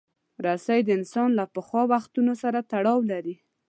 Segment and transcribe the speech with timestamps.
[0.45, 3.35] رسۍ د انسان له پخوا وختونو سره تړاو لري.